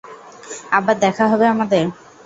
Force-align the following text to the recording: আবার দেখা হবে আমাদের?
আবার 0.71 0.95
দেখা 0.99 1.25
হবে 1.31 1.45
আমাদের? 1.47 1.83